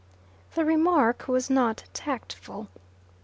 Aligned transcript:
The 0.55 0.65
remark 0.65 1.27
was 1.27 1.47
not 1.51 1.83
tactful. 1.93 2.69